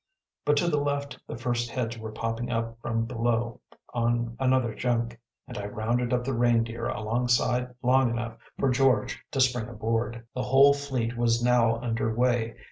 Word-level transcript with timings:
But 0.45 0.57
to 0.57 0.67
the 0.67 0.79
left 0.79 1.19
the 1.27 1.37
first 1.37 1.69
heads 1.69 1.95
were 1.95 2.11
popping 2.11 2.49
up 2.51 2.79
from 2.81 3.05
below 3.05 3.61
on 3.93 4.35
another 4.39 4.73
junk, 4.73 5.19
and 5.47 5.59
I 5.59 5.67
rounded 5.67 6.11
up 6.11 6.23
the 6.23 6.33
Reindeer 6.33 6.87
alongside 6.87 7.75
long 7.83 8.09
enough 8.09 8.37
for 8.57 8.71
George 8.71 9.23
to 9.29 9.39
spring 9.39 9.67
aboard. 9.69 10.25
The 10.33 10.41
whole 10.41 10.73
fleet 10.73 11.15
was 11.15 11.43
now 11.43 11.75
under 11.81 12.11
way. 12.15 12.55